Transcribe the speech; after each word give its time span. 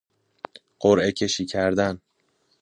قرعه 0.79 1.11
کشی 1.11 1.45
کردن 1.45 2.01